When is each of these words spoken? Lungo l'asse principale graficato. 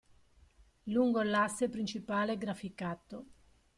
Lungo 0.85 1.21
l'asse 1.21 1.69
principale 1.69 2.35
graficato. 2.35 3.25